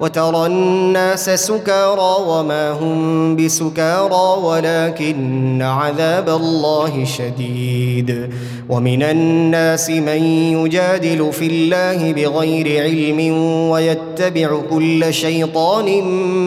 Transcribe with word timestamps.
وترى 0.00 0.46
الناس 0.46 1.30
سكارى 1.30 2.16
وما 2.26 2.70
هم 2.70 3.36
بسكارى 3.36 4.42
ولكن 4.42 5.62
عذاب 5.62 6.28
الله 6.28 7.04
شديد. 7.04 8.30
ومن 8.68 9.02
الناس 9.02 9.90
من 9.90 10.22
يجادل 10.52 11.32
في 11.32 11.46
الله 11.46 12.12
بغير 12.12 12.82
علم 12.82 13.36
ويتبع 13.70 14.60
كل 14.70 15.14
شيطان 15.14 16.02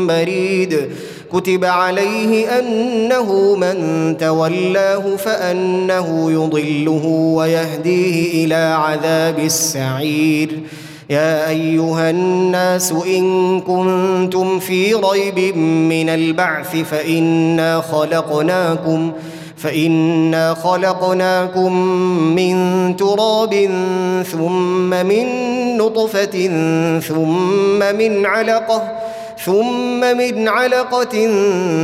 مريد. 0.08 0.90
كتب 1.34 1.66
عليه 1.66 2.60
أنه 2.60 3.56
من 3.56 4.18
تولاه 4.18 5.16
فأنه 5.16 6.32
يضله 6.32 7.06
ويهديه 7.36 8.46
إلى 8.46 8.56
عذاب 8.56 9.40
السعير. 9.40 10.60
يا 11.10 11.50
أيها 11.50 12.10
الناس 12.10 12.92
إن 12.92 13.62
كنتم 13.62 14.60
في 14.60 14.94
ريب 14.94 15.58
من 15.58 16.10
البعث 16.10 16.76
فإنا 16.76 17.82
خلقناكم 17.82 19.12
فإنا 19.58 20.54
خلقناكم 20.54 21.74
من 22.36 22.56
تراب 22.96 23.70
ثم 24.32 24.90
من 24.90 25.28
نطفة 25.78 26.48
ثم 27.00 27.96
من 27.96 28.26
علقة 28.26 28.84
ثم 29.46 30.00
من 30.00 30.48
علقة 30.48 31.28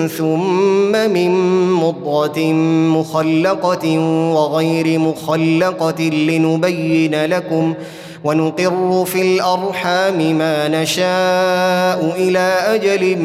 ثم 0.08 0.92
من 0.92 1.32
مضغة 1.72 2.40
مخلقة 3.00 4.00
وغير 4.34 5.00
مخلقة 5.00 6.02
لنبين 6.04 7.26
لكم 7.26 7.74
ۖ 7.74 8.03
ونقر 8.24 9.06
في 9.06 9.22
الأرحام 9.22 10.38
ما 10.38 10.68
نشاء 10.68 12.16
إلى 12.18 12.56
أجل 12.76 13.18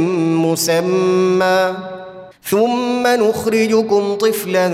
مسمى. 0.47 1.75
ثم 2.45 3.07
نخرجكم 3.07 4.15
طفلا 4.15 4.69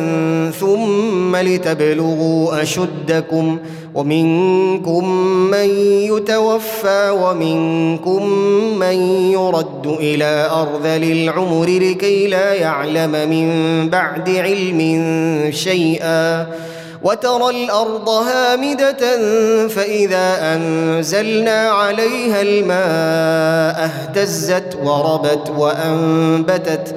ثم 0.61 1.37
لتبلغوا 1.37 2.63
أشدكم. 2.63 3.59
ومنكم 3.95 5.09
من 5.51 5.69
يتوفى 6.11 7.11
ومنكم 7.11 8.29
من 8.79 8.97
يرد 9.33 9.87
إلى 9.87 10.51
ارذل 10.51 11.13
العمر 11.13 11.67
لكي 11.67 12.27
لا 12.27 12.55
يعلم 12.55 13.31
من 13.31 13.49
بعد 13.91 14.31
علم 14.31 14.81
شيئا. 15.51 16.47
وترى 17.05 17.51
الأرض 17.65 18.09
هامدة 18.09 18.99
فإذا 19.69 20.55
أنزلنا 20.55 21.71
عليها 21.71 22.43
الماء 22.43 23.85
اهتزت 23.85 24.79
وربت 24.83 25.51
وأنبتت 25.57 26.97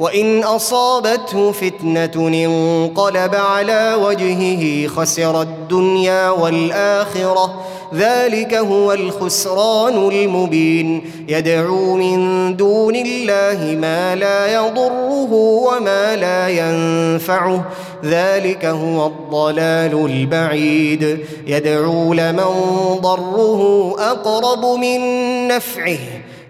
وإن 0.00 0.44
أصابته 0.44 1.52
فتنة 1.52 2.28
انقلب 2.28 3.34
على 3.34 3.94
وجهه 4.02 4.86
خسر 4.86 5.42
الدنيا 5.42 6.30
والآخرة. 6.30 7.64
ذلك 7.94 8.54
هو 8.54 8.92
الخسران 8.92 10.08
المبين. 10.08 11.10
يدعو 11.28 11.96
من 11.96 12.56
دون 12.56 12.96
الله 12.96 13.76
ما 13.80 14.14
لا 14.14 14.54
يضره 14.54 15.32
وما 15.32 16.16
لا 16.16 16.48
ينفعه. 16.48 17.64
ذلك 18.04 18.64
هو 18.64 19.06
الضلال 19.06 20.06
البعيد. 20.06 21.18
يدعو 21.46 22.14
لمن 22.14 22.54
ضره 23.00 23.94
أقرب 23.98 24.78
من 24.78 25.00
نفعه. 25.48 25.98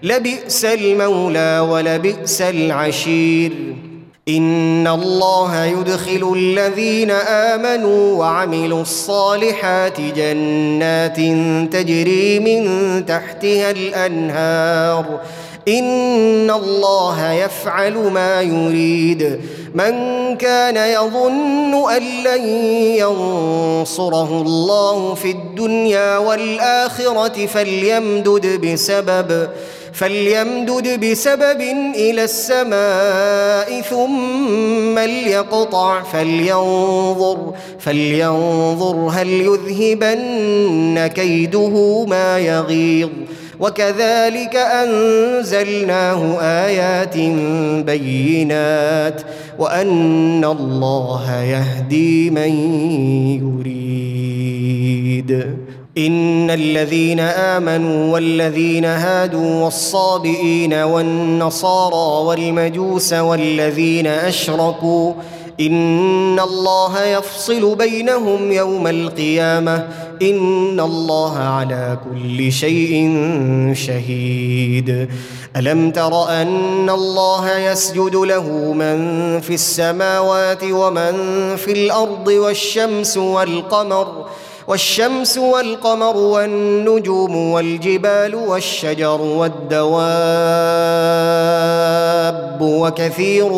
لبئس 0.03 0.65
المولى 0.65 1.66
ولبئس 1.71 2.43
العشير. 2.43 3.53
إن 4.28 4.87
الله 4.87 5.65
يدخل 5.65 6.33
الذين 6.37 7.11
آمنوا 7.11 8.19
وعملوا 8.19 8.83
الصالحات 8.83 10.00
جنات 10.00 11.16
تجري 11.72 12.41
من 12.41 13.06
تحتها 13.06 13.71
الأنهار. 13.71 15.21
إن 15.69 16.50
الله 16.50 17.33
يفعل 17.33 17.94
ما 17.94 18.43
يريد. 18.43 19.41
من 19.75 19.94
كان 20.37 20.77
يظن 20.77 21.91
أن 21.91 22.03
لن 22.03 22.49
ينصره 22.99 24.43
الله 24.43 25.15
في 25.15 25.31
الدنيا 25.31 26.19
والآخرة 26.19 27.47
فليمدد 27.47 28.66
بسبب 28.66 29.49
فليمدد 29.93 31.05
بسبب 31.05 31.61
إلى 31.95 32.25
السماء 32.25 33.81
ثم 33.81 34.99
ليقطع 34.99 36.03
فلينظر 36.03 37.55
فلينظر 37.78 38.97
هل 39.12 39.28
يذهبن 39.28 41.06
كيده 41.06 42.05
ما 42.05 42.39
يغيظ. 42.39 43.11
وكذلك 43.61 44.56
أنزلناه 44.56 46.41
آيات 46.41 47.17
بينات 47.87 49.22
وأن 49.59 50.45
الله 50.45 51.43
يهدي 51.43 52.31
من 52.31 52.53
يريد. 55.21 55.57
إن 56.06 56.50
الذين 56.50 57.20
آمنوا 57.20 58.12
والذين 58.12 58.84
هادوا 58.84 59.64
والصابئين 59.64 60.74
والنصارى 60.74 62.26
والمجوس 62.26 63.12
والذين 63.12 64.06
أشركوا 64.06 65.12
إن 65.60 66.41
الله 66.41 67.04
يفصل 67.04 67.74
بينهم 67.74 68.52
يوم 68.52 68.86
القيامة 68.86 69.88
إن 70.22 70.80
الله 70.80 71.38
على 71.38 71.98
كل 72.10 72.52
شيء 72.52 72.92
شهيد. 73.74 75.08
ألم 75.56 75.91
تر 75.91 76.28
أن 76.28 76.91
الله 76.91 77.58
يسجد 77.58 78.16
له 78.16 78.72
من 78.72 78.98
في 79.41 79.54
السماوات 79.54 80.64
ومن 80.64 81.12
في 81.56 81.72
الأرض 81.72 82.28
والشمس 82.28 83.16
والقمر 83.16 84.26
والشمس 84.71 85.39
والقمر 85.39 86.17
والنجوم 86.17 87.37
والجبال 87.37 88.34
والشجر 88.34 89.21
والدواب 89.21 89.91
وكثير 92.61 93.53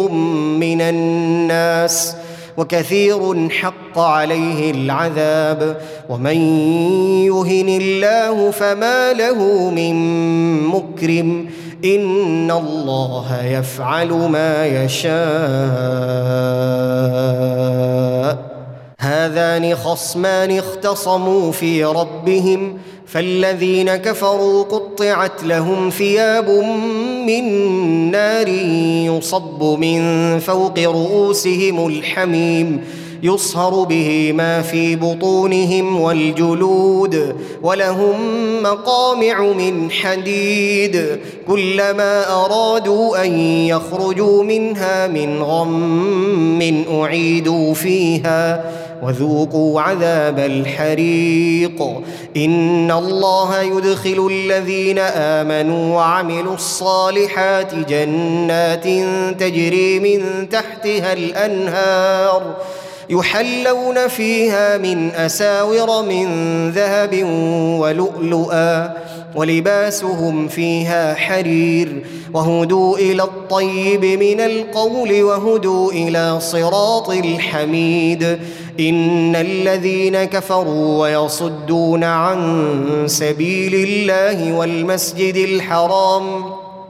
من 0.58 0.80
الناس 0.80 2.16
وكثير 2.56 3.48
حق 3.50 3.98
عليه 3.98 4.70
العذاب 4.70 5.76
ومن 6.08 6.36
يهن 7.26 7.68
الله 7.68 8.50
فما 8.50 9.12
له 9.12 9.70
من 9.70 9.94
مكرم 10.62 11.46
إن 11.84 12.50
الله 12.50 13.44
يفعل 13.46 14.08
ما 14.12 14.66
يشاء 14.66 15.12
هذان 19.02 19.74
خصمان 19.74 20.58
اختصموا 20.58 21.52
في 21.52 21.84
ربهم 21.84 22.78
فالذين 23.06 23.96
كفروا 23.96 24.62
قطعت 24.62 25.44
لهم 25.44 25.90
ثياب 25.90 26.50
من 27.26 27.44
نار 28.10 28.48
يصب 29.08 29.62
من 29.62 30.38
فوق 30.38 30.78
رؤوسهم 30.78 31.86
الحميم 31.86 32.84
يصهر 33.22 33.84
به 33.84 34.32
ما 34.32 34.62
في 34.62 34.96
بطونهم 34.96 36.00
والجلود 36.00 37.36
ولهم 37.62 38.16
مقامع 38.62 39.42
من 39.42 39.90
حديد 39.90 41.18
كلما 41.48 42.44
أرادوا 42.44 43.24
أن 43.24 43.38
يخرجوا 43.40 44.42
منها 44.42 45.06
من 45.06 45.42
غم 45.42 46.84
أعيدوا 46.90 47.74
فيها. 47.74 48.64
وذوقوا 49.02 49.80
عذاب 49.80 50.38
الحريق. 50.38 51.82
إن 52.36 52.90
الله 52.90 53.60
يدخل 53.60 54.28
الذين 54.30 54.98
آمنوا 54.98 55.96
وعملوا 55.96 56.54
الصالحات 56.54 57.74
جنات 57.74 58.84
تجري 59.40 59.98
من 59.98 60.48
تحتها 60.48 61.12
الأنهار 61.12 62.56
يحلون 63.10 64.08
فيها 64.08 64.78
من 64.78 65.10
أساور 65.10 66.02
من 66.02 66.26
ذهب 66.70 67.24
ولؤلؤا 67.80 68.90
ولباسهم 69.34 70.48
فيها 70.48 71.14
حرير. 71.14 72.06
وهدوا 72.34 72.98
إلى 72.98 73.22
الطيب 73.22 74.04
من 74.04 74.40
القول 74.40 75.22
وهدوا 75.22 75.92
إلى 75.92 76.40
صراط 76.40 77.10
الحميد. 77.10 78.38
إن 78.80 79.36
الذين 79.36 80.24
كفروا 80.24 81.02
ويصدون 81.02 82.04
عن 82.04 83.04
سبيل 83.06 83.74
الله 83.74 84.52
والمسجد 84.52 85.36
الحرام 85.36 86.44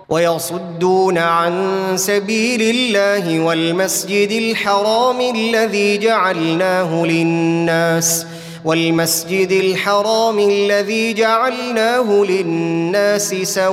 ويصدون 0.08 1.18
عن 1.18 1.52
سبيل 1.96 2.62
الله 2.62 3.40
والمسجد 3.40 4.30
الحرام 4.30 5.20
الذي 5.20 5.98
جعلناه 5.98 7.04
للناس 7.06 8.26
والمسجد 8.64 9.52
الحرام 9.52 10.38
الذي 10.38 11.12
جعلناه 11.12 12.24
للناس 12.24 13.34
سواء 13.34 13.72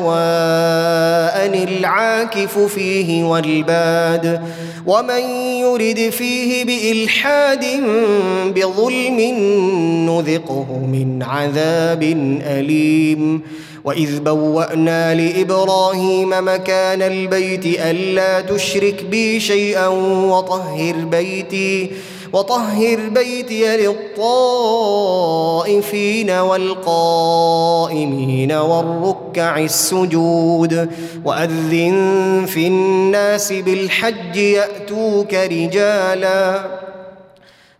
العاكف 1.70 2.60
فيه 2.60 3.24
والباد 3.24 4.42
ومن 4.86 5.22
يرد 5.60 6.10
فيه 6.10 6.66
بإلحاد 6.66 7.66
بظلم 8.56 9.20
نذقه 10.10 10.68
من 10.92 11.24
عذاب 11.24 12.04
أليم. 12.44 13.42
وإذ 13.84 14.20
بوأنا 14.20 15.16
لإبراهيم 15.16 16.30
مكان 16.30 17.02
البيت 17.02 17.66
ألا 17.66 18.42
تشرك 18.42 19.06
بي 19.12 19.40
شيئا 19.40 19.88
وطهر 19.88 20.96
بيتي 20.96 21.90
وطهر 22.34 23.10
بيتي 23.10 23.78
للطائفين 23.78 24.30
والقائمين 26.32 27.62
والركع 28.52 29.60
السجود 29.60 30.90
وأذن 31.26 32.46
في 32.48 32.68
الناس 32.68 33.54
بالحج 33.54 34.36
يأتوك 34.36 35.34
رجالا 35.34 36.66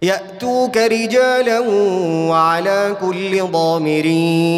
يأتوك 0.02 0.78
رجالا 0.78 1.60
وعلى 2.30 2.96
كل 3.02 3.42
ضامر 3.42 4.06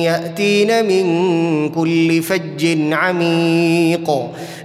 يأتين 0.05 0.85
من 0.85 1.69
كل 1.69 2.23
فج 2.23 2.93
عميق 2.93 4.11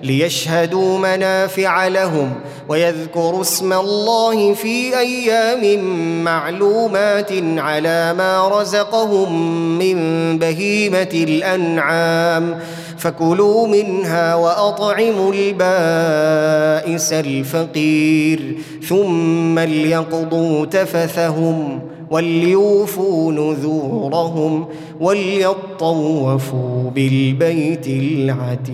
ليشهدوا 0.02 0.99
منافع 0.99 1.88
لهم 1.88 2.32
ويذكروا 2.69 3.40
اسم 3.40 3.73
الله 3.73 4.55
في 4.55 4.99
أيام 4.99 5.84
معلومات 6.25 7.32
على 7.56 8.14
ما 8.19 8.49
رزقهم 8.49 9.32
من 9.78 9.99
بهيمة 10.38 11.11
الأنعام 11.14 12.61
فكلوا 13.06 13.67
منها 13.67 14.35
وأطعموا 14.35 15.32
البائس 15.32 17.12
الفقير 17.12 18.56
ثم 18.88 19.58
ليقضوا 19.58 20.67
تفثهم 20.67 21.81
وليوفوا 22.11 23.32
نذورهم 23.32 24.67
وليطوفوا 25.00 26.91
بالبيت 26.94 27.87
العتيق. 27.87 28.67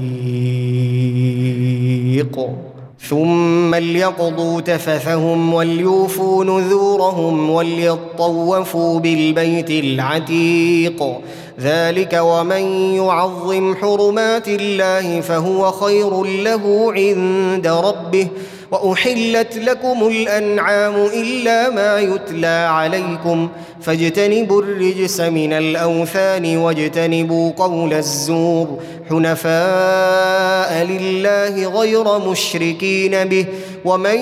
ثم 3.09 3.75
ليقضوا 3.75 4.61
تفثهم 4.61 5.55
وليوفوا 5.55 6.45
نذورهم 6.45 7.51
وليطوفوا 7.51 9.01
بالبيت 9.01 9.71
العتيق. 9.71 11.19
ذلك 11.61 12.21
ومن 12.23 12.95
يعظم 12.95 13.75
حرمات 13.75 14.49
الله 14.49 15.21
فهو 15.21 15.71
خير 15.71 16.25
له 16.25 16.93
عند 16.93 17.67
ربه. 17.67 18.29
وأحلت 18.73 19.57
لكم 19.57 20.09
الأنعام 20.09 20.95
إلا 20.97 21.71
ما 21.71 21.99
يتلى 21.99 22.67
عليكم 22.71 23.49
فاجتنبوا 23.81 24.63
الرجس 24.63 25.21
من 25.21 25.53
الأوثان 25.53 26.57
واجتنبوا 26.57 27.53
قول 27.57 27.95
الزور 27.95 28.79
حنفاء 29.11 30.85
لله 30.85 31.81
غير 31.81 32.19
مشركين 32.19 33.25
به 33.25 33.47
ومن 33.85 34.19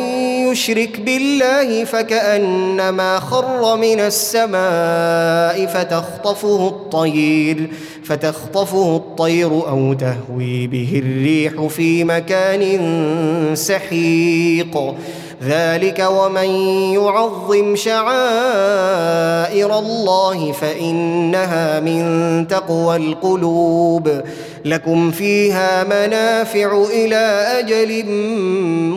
يشرك 0.50 1.00
بالله 1.00 1.84
فكأنما 1.84 3.20
خر 3.20 3.76
من 3.76 4.00
السماء 4.00 5.66
فتخطفه 5.66 6.68
الطير 6.68 7.70
فتخطفه 8.10 8.96
الطير 8.96 9.48
أو 9.48 9.92
تهوي 9.92 10.66
به 10.66 11.02
الريح 11.04 11.66
في 11.66 12.04
مكان 12.04 12.80
سحيق. 13.54 14.94
ذلك 15.44 16.06
ومن 16.10 16.50
يعظم 16.94 17.76
شعائر 17.76 19.78
الله 19.78 20.52
فإنها 20.52 21.80
من 21.80 22.46
تقوى 22.48 22.96
القلوب. 22.96 24.10
لكم 24.64 25.10
فيها 25.10 25.84
منافع 25.84 26.84
إلى 26.94 27.44
أجل 27.58 28.04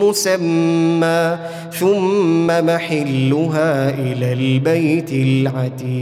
مسمى 0.02 1.38
ثم 1.78 2.46
محلها 2.46 3.90
إلى 3.90 4.32
البيت 4.32 5.12
العتيق. 5.12 5.94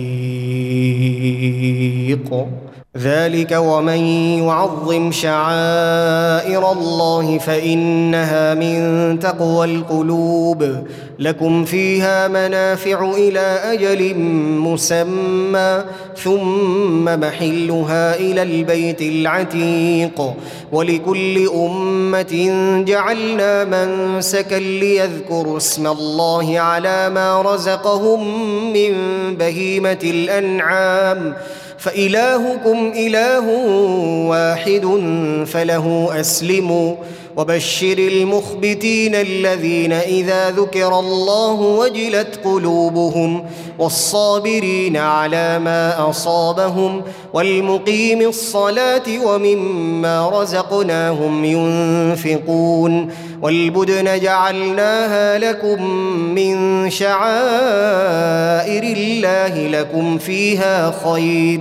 ذلك 2.96 3.52
ومن 3.52 3.99
يعظم 4.44 5.12
شعائر 5.12 6.72
الله 6.72 7.38
فإنها 7.38 8.54
من 8.54 9.18
تقوى 9.18 9.64
القلوب. 9.66 10.84
لكم 11.18 11.64
فيها 11.64 12.28
منافع 12.28 13.11
إلى 13.11 13.58
أجل 13.64 14.14
مسمى 14.58 15.84
ثم 16.22 17.04
محلها 17.04 18.16
إلى 18.16 18.42
البيت 18.42 19.02
العتيق. 19.02 20.34
ولكل 20.72 21.49
أمة 21.49 22.34
جعلنا 22.87 23.64
منسكا 23.64 24.54
ليذكروا 24.54 25.56
اسم 25.56 25.87
الله 25.87 26.61
على 26.61 27.11
ما 27.11 27.42
رزقهم 27.42 28.22
من 28.72 28.94
بهيمة 29.37 29.99
الأنعام. 30.04 31.34
فإلهكم 31.82 32.92
إله 32.96 33.46
واحد 34.30 34.84
فله 35.46 36.08
أسلموا 36.20 36.96
وبشر 37.36 37.98
المخبتين 37.98 39.14
الذين 39.14 39.92
إذا 39.92 40.50
ذكر 40.50 40.98
الله 40.98 41.52
وجلت 41.52 42.40
قلوبهم 42.44 43.44
والصابرين 43.78 44.96
على 44.96 45.58
ما 45.58 46.10
أصابهم 46.10 47.02
والمقيم 47.32 48.20
الصلاة 48.20 49.24
ومما 49.24 50.28
رزقناهم 50.42 51.44
ينفقون 51.44 53.08
والبدن 53.42 54.20
جعلناها 54.20 55.38
لكم 55.38 55.86
من 56.34 56.90
شعائر 56.90 58.82
الله 58.82 59.66
لكم 59.80 60.18
فيها 60.18 60.94
خير 61.04 61.60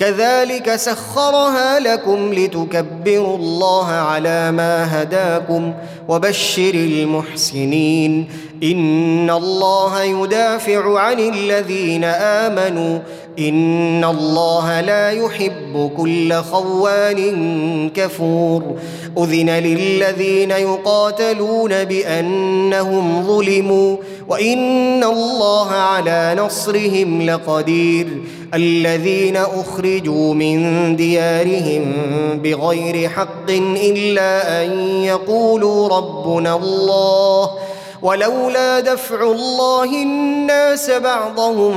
كذلك 0.00 0.76
سخرها 0.76 1.80
لكم 1.80 2.34
لتكبروا 2.34 3.36
الله 3.36 3.86
على 3.86 4.52
ما 4.52 5.02
هداكم 5.02 5.74
وبشر 6.08 6.74
المحسنين. 6.74 8.28
ان 8.62 9.30
الله 9.30 10.02
يدافع 10.02 10.98
عن 10.98 11.18
الذين 11.18 12.04
امنوا 12.04 12.98
ان 13.38 14.04
الله 14.04 14.80
لا 14.80 15.10
يحب 15.10 15.90
كل 15.96 16.34
خوان 16.34 17.90
كفور 17.94 18.62
اذن 19.18 19.50
للذين 19.50 20.50
يقاتلون 20.50 21.84
بانهم 21.84 23.22
ظلموا 23.26 23.96
وان 24.28 25.04
الله 25.04 25.70
على 25.70 26.36
نصرهم 26.38 27.22
لقدير 27.22 28.06
الذين 28.54 29.36
اخرجوا 29.36 30.34
من 30.34 30.96
ديارهم 30.96 31.92
بغير 32.42 33.08
حق 33.08 33.50
الا 33.50 34.62
ان 34.64 34.78
يقولوا 35.04 35.88
ربنا 35.88 36.56
الله 36.56 37.50
ولولا 38.02 38.80
دفع 38.80 39.22
الله 39.22 39.84
الناس 39.84 40.90
بعضهم 40.90 41.74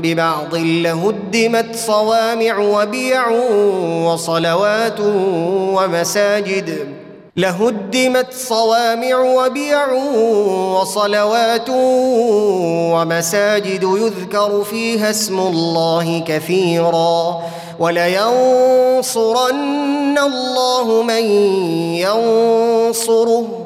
ببعض 0.00 0.54
لهدمت 0.54 1.76
صوامع 1.76 2.58
وبيع 2.58 3.28
وصلوات 4.04 5.00
ومساجد. 5.76 6.96
لهدمت 7.36 8.32
صوامع 8.32 9.16
وبيع 9.18 9.92
وصلوات 10.72 11.68
ومساجد 12.92 13.82
يذكر 13.82 14.64
فيها 14.70 15.10
اسم 15.10 15.38
الله 15.40 16.24
كثيرا. 16.26 17.42
ولينصرن 17.78 18.98
الله 20.18 21.02
من 21.02 21.24
ينصره. 22.00 23.65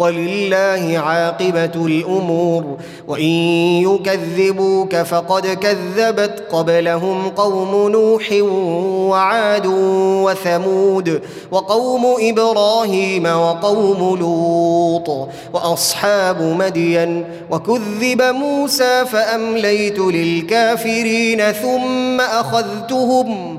ولله 0.00 0.98
عاقبة 0.98 1.86
الأمور. 1.86 2.64
وإن 3.08 3.34
يكذبوك 3.88 4.96
فقد 4.96 5.46
كذبت 5.46 6.42
قبلهم 6.52 7.28
قوم 7.28 7.90
نوح 7.90 8.32
وعاد 9.10 9.66
وثمود 10.24 11.22
وقوم 11.52 12.04
إبراهيم 12.20 13.26
وقوم 13.26 14.18
لوط 14.20 15.28
وأصحاب 15.54 16.42
مدين. 16.42 17.24
وكذب 17.50 18.22
موسى 18.22 19.04
فأمليت 19.06 19.98
للكافرين 19.98 21.52
ثم 21.52 22.20
أخذتهم 22.20 23.58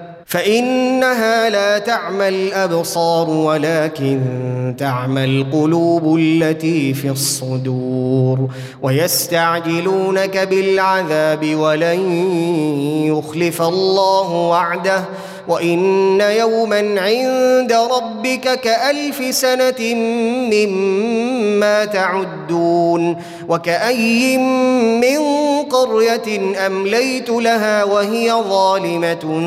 فإنها 0.31 1.49
لا 1.49 1.79
تعمى 1.79 2.27
الأبصار 2.27 3.29
ولكن 3.29 4.19
تعمى 4.77 5.23
القلوب 5.23 6.17
التي 6.17 6.93
في 6.93 7.09
الصدور. 7.09 8.49
ويستعجلونك 8.81 10.37
بالعذاب 10.37 11.55
ولن 11.55 11.99
يخلف 13.05 13.61
الله 13.61 14.31
وعده. 14.31 15.03
وإن 15.47 16.21
يوما 16.21 17.01
عند 17.01 17.73
ربك 17.73 18.59
كألف 18.59 19.35
سنة 19.35 19.95
مما 20.51 21.85
تعدون 21.85 23.17
وكأي 23.49 24.37
من 24.97 25.19
قرية 25.69 26.65
أمليت 26.67 27.29
لها 27.29 27.83
وهي 27.83 28.31
ظالمة 28.31 29.41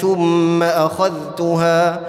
ثم 0.00 0.62
أخذتها 0.62 2.00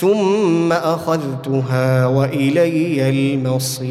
ثم 0.00 0.72
أخذتها 0.72 2.06
وإلي 2.06 3.08
المصير 3.10 3.90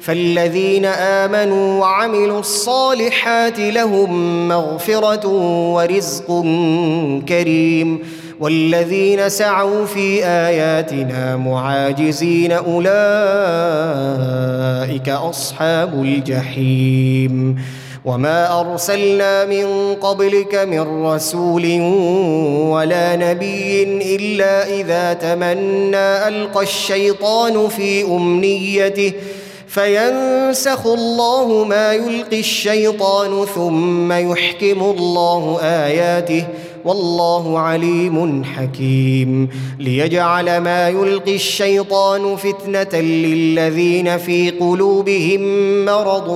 فالذين 0.00 0.84
آمنوا 0.84 1.80
وعملوا 1.80 2.40
الصالحات 2.40 3.58
لهم 3.58 4.48
مغفرة 4.48 5.26
ورزق 5.74 6.26
كريم 7.28 7.98
والذين 8.40 9.28
سعوا 9.28 9.86
في 9.86 10.24
آياتنا 10.24 11.36
معاجزين 11.36 12.52
أولئك 12.52 12.88
أصحاب 15.08 16.02
الجحيم 16.02 17.58
وما 18.04 18.60
أرسلنا 18.60 19.44
من 19.44 19.94
قبلك 19.94 20.54
من 20.54 21.04
رسول 21.06 21.80
ولا 22.70 23.16
نبي 23.16 23.82
إلا 24.16 24.68
إذا 24.80 25.12
تمنى 25.12 26.28
ألقى 26.28 26.62
الشيطان 26.62 27.68
في 27.68 28.04
أمنيته 28.04 29.12
فينسخ 29.78 30.86
الله 30.86 31.64
ما 31.64 31.92
يلقي 31.92 32.40
الشيطان 32.40 33.46
ثم 33.54 34.12
يحكم 34.12 34.82
الله 34.82 35.58
آياته 35.62 36.46
والله 36.84 37.58
عليم 37.58 38.44
حكيم. 38.44 39.48
ليجعل 39.78 40.58
ما 40.58 40.88
يلقي 40.88 41.34
الشيطان 41.34 42.36
فتنة 42.36 43.00
للذين 43.00 44.18
في 44.18 44.50
قلوبهم 44.50 45.40
مرض 45.84 46.28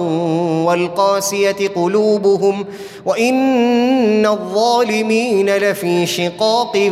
والقاسية 0.66 1.68
قلوبهم 1.74 2.64
وإن 3.06 4.26
الظالمين 4.26 5.56
لفي 5.56 6.06
شقاق 6.06 6.90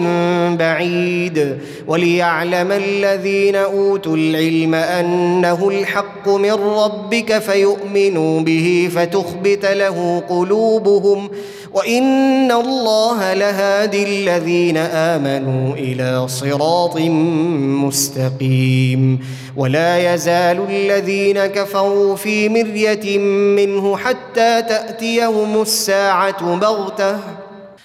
بعيد. 0.58 1.58
وليعلم 1.86 2.72
الذين 2.72 3.56
أوتوا 3.56 4.16
العلم 4.16 4.74
أنه 4.74 5.68
الحق 5.68 6.28
من 6.28 6.52
ربك 6.52 7.38
فيؤمنوا 7.38 8.40
به 8.40 8.90
فتخبت 8.94 9.66
له 9.66 10.22
قلوبهم 10.28 11.30
وان 11.72 12.52
الله 12.52 13.34
لهادي 13.34 14.02
الذين 14.02 14.76
امنوا 14.76 15.74
إلى 15.74 16.28
صراط 16.28 16.96
مستقيم 17.86 19.20
ولا 19.56 20.14
يزال 20.14 20.66
الذين 20.70 21.46
كفروا 21.46 22.16
في 22.16 22.48
مريه 22.48 23.18
منه 23.56 23.96
حتى 23.96 24.62
تاتيهم 24.62 25.62
الساعة 25.62 26.56
بغته 26.56 27.18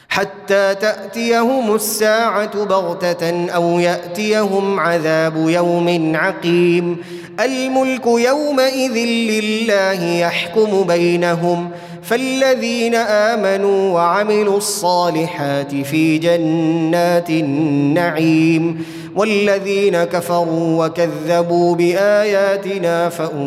حتى 0.10 0.76
تاتيهم 0.76 1.76
الساعة 1.76 2.66
بغته 2.66 3.50
أو 3.50 3.80
ياتيهم 3.80 4.80
عذاب 4.80 5.50
يوم 5.50 6.16
عقيم. 6.16 6.98
الملك 7.40 8.06
يومئذ 8.06 8.98
لله 9.06 10.04
يحكم 10.04 10.84
بينهم 10.84 11.72
فالذين 12.06 12.96
آمنوا 12.96 13.94
وعملوا 13.94 14.58
الصالحات 14.58 15.76
في 15.76 16.18
جنات 16.18 17.30
النعيم 17.30 18.86
والذين 19.16 20.04
كفروا 20.04 20.86
وكذبوا 20.86 21.76
بآياتنا 21.76 23.10
فأولئك 23.10 23.46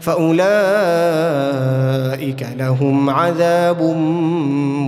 فأولئك 0.00 0.38
لهم 2.58 3.10
عذاب 3.10 3.82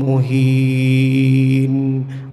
مهين. 0.07 1.71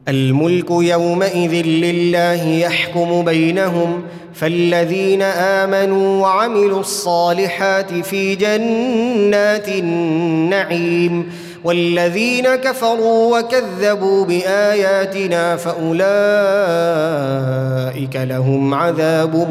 الملك 0.07 0.72
يومئذ 0.72 1.65
لله 1.65 2.48
يحكم 2.48 3.25
بينهم 3.25 4.03
فالذين 4.39 5.22
آمنوا 5.22 6.22
وعملوا 6.22 6.79
الصالحات 6.79 7.94
في 7.94 8.36
جنات 8.36 9.67
النعيم 9.67 11.32
والذين 11.63 12.56
كفروا 12.56 13.39
وكذبوا 13.39 14.25
بآياتنا 14.25 15.56
فأولئك 15.56 16.08
لهم 18.15 18.74
عذاب 18.74 19.50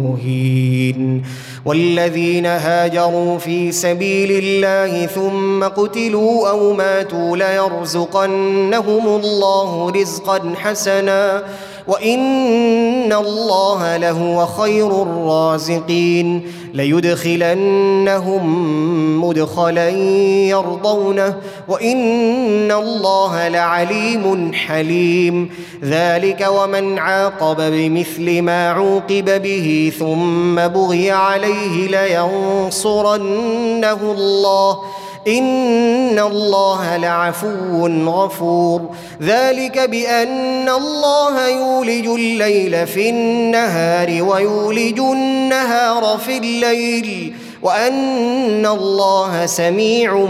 مهين 0.00 1.22
والذين 1.64 2.46
هاجروا 2.46 3.38
في 3.38 3.72
سبيل 3.72 4.30
الله 4.44 5.06
ثم 5.06 5.64
قتلوا 5.64 6.48
أو 6.48 6.72
ماتوا 6.72 7.36
ليرزقنهم 7.36 9.06
الله 9.06 9.90
رزقا 9.90 10.54
حسنا 10.56 11.42
وان 11.88 13.12
الله 13.12 13.96
لهو 13.96 14.46
خير 14.46 15.02
الرازقين 15.02 16.42
ليدخلنهم 16.74 18.44
مدخلا 19.24 19.88
يرضونه 20.48 21.36
وان 21.68 22.72
الله 22.72 23.48
لعليم 23.48 24.54
حليم 24.54 25.50
ذلك 25.84 26.46
ومن 26.50 26.98
عاقب 26.98 27.56
بمثل 27.56 28.42
ما 28.42 28.70
عوقب 28.70 29.42
به 29.42 29.92
ثم 29.98 30.68
بغي 30.68 31.10
عليه 31.10 31.88
لينصرنه 31.88 33.22
الله 34.02 34.78
ان 35.28 36.18
الله 36.18 36.96
لعفو 36.96 37.86
غفور. 37.86 38.80
ذلك 39.22 39.78
بان 39.78 40.68
الله 40.68 41.48
يولج 41.48 42.06
الليل 42.06 42.86
في 42.86 43.10
النهار 43.10 44.22
ويولج 44.22 44.98
النهار 44.98 46.18
في 46.26 46.38
الليل 46.38 47.34
وان 47.62 48.66
الله 48.66 49.46
سميع 49.46 50.26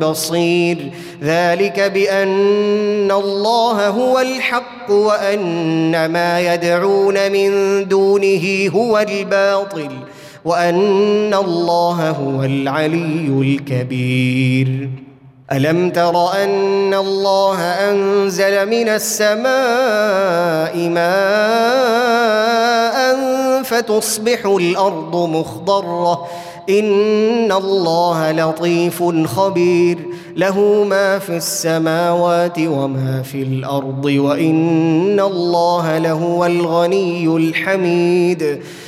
بصير. 0.00 0.90
ذلك 1.22 1.80
بان 1.80 3.10
الله 3.10 3.88
هو 3.88 4.18
الحق 4.18 4.90
وان 4.90 6.06
ما 6.06 6.54
يدعون 6.54 7.32
من 7.32 7.84
دونه 7.88 8.70
هو 8.74 8.98
الباطل. 8.98 9.90
وأن 10.48 11.34
الله 11.34 12.10
هو 12.10 12.42
العلي 12.42 13.28
الكبير. 13.28 14.88
ألم 15.52 15.90
تر 15.90 16.32
أن 16.44 16.94
الله 16.94 17.60
أنزل 17.60 18.68
من 18.68 18.88
السماء 18.88 20.88
ماء 20.88 22.08
فتصبح 23.62 24.46
الأرض 24.46 25.16
مخضرة؟ 25.16 26.26
إن 26.70 27.52
الله 27.52 28.32
لطيف 28.32 29.02
خبير. 29.26 29.98
له 30.36 30.84
ما 30.84 31.18
في 31.18 31.36
السماوات 31.36 32.58
وما 32.58 33.22
في 33.22 33.42
الأرض 33.42 34.04
وإن 34.04 35.20
الله 35.20 35.98
لهو 35.98 36.46
الغني 36.46 37.36
الحميد. 37.36 38.60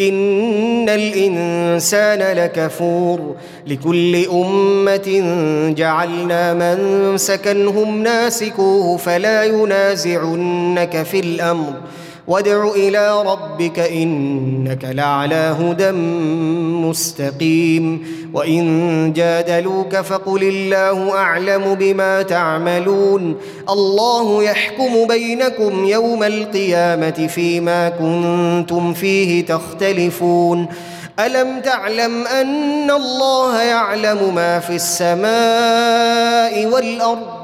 ان 0.00 0.88
الانسان 0.88 2.36
لكفور 2.36 3.36
لكل 3.66 4.24
امه 4.26 5.22
جعلنا 5.76 6.54
من 6.54 6.78
سكنهم 7.18 8.02
ناسكوه 8.02 8.96
فلا 8.96 9.44
ينازعنك 9.44 11.02
في 11.02 11.20
الامر 11.20 11.72
وادع 12.28 12.68
إلى 12.68 13.22
ربك 13.22 13.78
إنك 13.78 14.84
لعلى 14.84 15.56
هدى 15.60 15.90
مستقيم. 16.88 18.06
وإن 18.34 19.12
جادلوك 19.12 19.96
فقل 19.96 20.42
الله 20.42 21.12
أعلم 21.16 21.74
بما 21.74 22.22
تعملون. 22.22 23.36
الله 23.70 24.42
يحكم 24.42 25.06
بينكم 25.06 25.84
يوم 25.84 26.22
القيامة 26.22 27.26
فيما 27.34 27.88
كنتم 27.88 28.92
فيه 28.94 29.46
تختلفون. 29.46 30.66
ألم 31.20 31.60
تعلم 31.60 32.26
أن 32.26 32.90
الله 32.90 33.62
يعلم 33.62 34.34
ما 34.34 34.60
في 34.60 34.74
السماء 34.74 36.66
والأرض؟ 36.66 37.43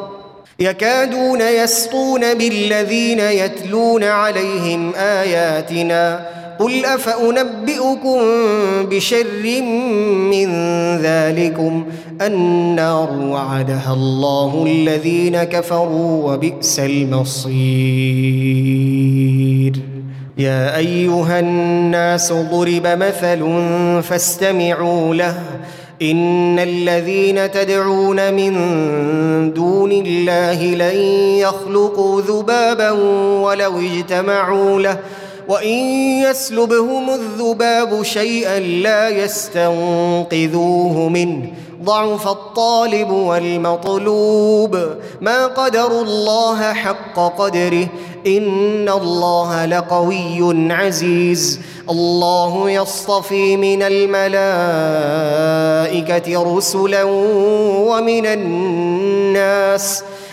يكادون 0.61 1.41
يسطون 1.41 2.33
بالذين 2.33 3.19
يتلون 3.19 4.03
عليهم 4.03 4.95
آياتنا 4.95 6.25
قل 6.59 6.85
أفأنبئكم 6.85 8.19
بشر 8.89 9.61
من 10.31 10.49
ذلكم 10.97 11.85
النار 12.21 13.11
وعدها 13.11 13.93
الله 13.93 14.65
الذين 14.67 15.43
كفروا 15.43 16.33
وبئس 16.33 16.79
المصير. 16.79 17.51
يا 20.37 20.77
أيها 20.77 21.39
الناس 21.39 22.33
ضرب 22.33 22.87
مثل 22.87 23.61
فاستمعوا 24.03 25.15
له 25.15 25.41
إن 26.01 26.59
الذين 26.59 27.51
تدعون 27.51 28.33
من 28.33 28.53
دون 29.53 29.91
الله 29.91 30.63
لن 30.63 30.95
يخلقوا 31.39 32.21
ذبابا 32.21 32.91
ولو 33.41 33.79
اجتمعوا 33.79 34.81
له 34.81 34.99
وإن 35.51 35.77
يسلبهم 36.29 37.09
الذباب 37.09 38.03
شيئا 38.03 38.59
لا 38.59 39.09
يستنقذوه 39.09 41.09
منه. 41.09 41.47
ضعف 41.83 42.27
الطالب 42.27 43.11
والمطلوب. 43.11 44.77
ما 45.21 45.47
قدروا 45.47 46.03
الله 46.03 46.73
حق 46.73 47.37
قدره. 47.37 47.87
إن 48.27 48.89
الله 48.89 49.65
لقوي 49.65 50.73
عزيز. 50.73 51.59
الله 51.89 52.69
يصطفي 52.69 53.57
من 53.57 53.83
الملائكة 53.83 54.17
رسلا 56.57 57.03
ومن 57.03 58.25
الناس. 58.25 60.03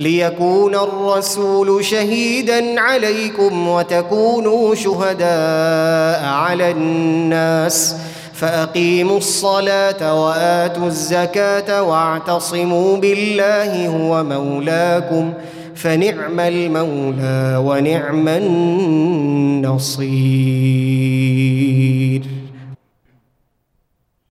ليكون 0.00 0.74
الرسول 0.74 1.84
شهيدا 1.84 2.80
عليكم 2.80 3.68
وتكونوا 3.68 4.74
شهداء 4.74 6.24
على 6.24 6.70
الناس 6.70 7.96
فأقيموا 8.32 9.18
الصلاة 9.18 10.24
وآتوا 10.24 10.86
الزكاة 10.86 11.82
واعتصموا 11.82 12.96
بالله 12.96 13.88
هو 13.88 14.24
مولاكم 14.24 15.32
فنعم 15.74 16.40
المولى 16.40 17.62
ونعم 17.64 18.28
النصير 18.28 19.96